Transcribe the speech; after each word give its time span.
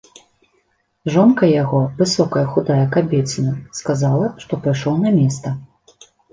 Жонка 1.15 1.49
яго, 1.63 1.81
высокая 1.99 2.43
худая 2.55 2.79
кабеціна, 2.97 3.55
сказала, 3.83 4.25
што 4.47 4.53
пайшоў 4.67 5.01
на 5.07 5.15
места. 5.23 5.57